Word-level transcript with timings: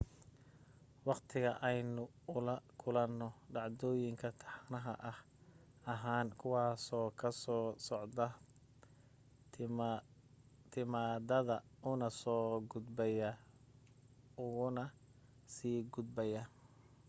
waqtiga 1.07 1.51
ayaynu 1.67 2.03
ula 2.35 2.55
kulanaa 2.81 3.33
dhacdooyin 3.53 4.15
taxane 4.23 4.79
ah 5.11 5.19
ahaan 5.93 6.27
kuwaasoo 6.39 7.07
ka 7.19 7.29
soo 7.43 7.65
socda 7.87 8.27
timaadada 10.73 11.57
una 11.91 12.07
soo 12.21 12.45
gudbaya 12.71 13.29
ugana 14.43 14.83
sii 15.53 15.79
gudbaya 15.93 16.41